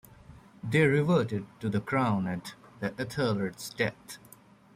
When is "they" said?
0.63-0.87